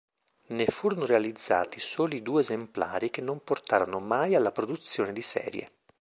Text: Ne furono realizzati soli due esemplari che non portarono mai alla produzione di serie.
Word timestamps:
Ne 0.47 0.65
furono 0.65 1.05
realizzati 1.05 1.79
soli 1.79 2.23
due 2.23 2.41
esemplari 2.41 3.11
che 3.11 3.21
non 3.21 3.43
portarono 3.43 3.99
mai 3.99 4.33
alla 4.33 4.51
produzione 4.51 5.13
di 5.13 5.21
serie. 5.21 5.71